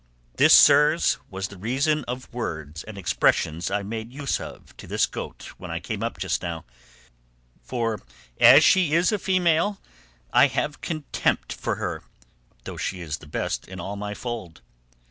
This, 0.37 0.51
sirs, 0.55 1.19
was 1.29 1.49
the 1.49 1.59
reason 1.59 2.03
of 2.05 2.33
words 2.33 2.83
and 2.85 2.97
expressions 2.97 3.69
I 3.69 3.83
made 3.83 4.11
use 4.11 4.39
of 4.39 4.75
to 4.77 4.87
this 4.87 5.05
goat 5.05 5.51
when 5.59 5.69
I 5.69 5.79
came 5.79 6.01
up 6.01 6.17
just 6.17 6.41
now; 6.41 6.65
for 7.61 8.01
as 8.39 8.63
she 8.63 8.93
is 8.95 9.11
a 9.11 9.19
female 9.19 9.79
I 10.33 10.47
have 10.47 10.73
a 10.73 10.79
contempt 10.79 11.53
for 11.53 11.75
her, 11.75 12.01
though 12.63 12.77
she 12.77 12.99
is 12.99 13.17
the 13.17 13.27
best 13.27 13.67
in 13.67 13.79
all 13.79 13.95
my 13.95 14.15
fold. 14.15 14.61